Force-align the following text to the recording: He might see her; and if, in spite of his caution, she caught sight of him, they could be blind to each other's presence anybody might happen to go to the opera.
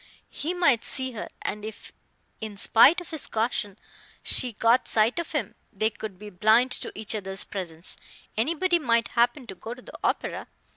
He 0.31 0.55
might 0.55 0.83
see 0.83 1.11
her; 1.11 1.29
and 1.43 1.63
if, 1.63 1.91
in 2.39 2.57
spite 2.57 2.99
of 3.01 3.11
his 3.11 3.27
caution, 3.27 3.77
she 4.23 4.51
caught 4.51 4.87
sight 4.87 5.19
of 5.19 5.33
him, 5.33 5.53
they 5.71 5.91
could 5.91 6.17
be 6.17 6.31
blind 6.31 6.71
to 6.71 6.91
each 6.97 7.13
other's 7.13 7.43
presence 7.43 7.97
anybody 8.35 8.79
might 8.79 9.09
happen 9.09 9.45
to 9.45 9.53
go 9.53 9.75
to 9.75 9.81
the 9.83 9.93
opera. 10.03 10.47